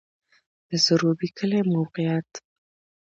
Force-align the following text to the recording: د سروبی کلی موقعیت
د 0.69 0.71
سروبی 0.85 1.27
کلی 1.37 1.59
موقعیت 1.73 2.29